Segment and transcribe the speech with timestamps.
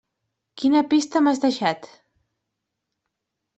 [0.61, 1.91] Quina pista m'has deixat?